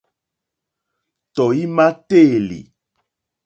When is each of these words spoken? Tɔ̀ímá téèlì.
Tɔ̀ímá 1.33 1.85
téèlì. 2.07 2.59